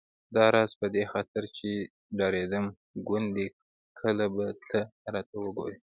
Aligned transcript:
داراز 0.35 0.71
په 0.79 0.87
دې 0.95 1.03
خاطر 1.11 1.43
چې 1.57 1.69
ډارېدم 2.17 2.65
ګوندې 3.07 3.47
کله 3.99 4.25
به 4.35 4.47
ته 4.69 4.79
راته 5.13 5.35
وګورې. 5.43 5.77